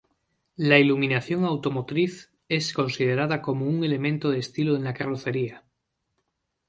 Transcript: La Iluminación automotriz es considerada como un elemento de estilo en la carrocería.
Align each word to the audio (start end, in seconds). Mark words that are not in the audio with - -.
La 0.57 0.79
Iluminación 0.79 1.45
automotriz 1.45 2.31
es 2.49 2.73
considerada 2.73 3.39
como 3.43 3.67
un 3.67 3.83
elemento 3.83 4.31
de 4.31 4.39
estilo 4.39 4.75
en 4.75 4.83
la 4.83 4.95
carrocería. 4.95 5.63